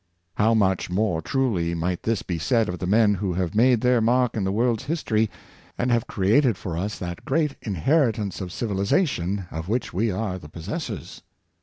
How 0.33 0.55
much 0.55 0.89
more 0.89 1.21
truly 1.21 1.75
might 1.75 2.01
this 2.01 2.23
be 2.23 2.39
said 2.39 2.67
of 2.69 2.79
the 2.79 2.87
men 2.87 3.13
who 3.13 3.33
have 3.33 3.53
made 3.53 3.81
their 3.81 4.01
mark 4.01 4.35
in 4.35 4.43
the 4.43 4.51
world's 4.51 4.85
histor}^, 4.85 5.29
and 5.77 5.91
have 5.91 6.07
created 6.07 6.57
for 6.57 6.75
us 6.75 6.97
that 6.97 7.23
great 7.23 7.55
inheritance 7.61 8.41
of 8.41 8.51
civilization 8.51 9.45
of 9.51 9.69
which 9.69 9.93
we 9.93 10.09
are 10.09 10.39
the 10.39 10.49
pos 10.49 10.67
sessors 10.67 11.21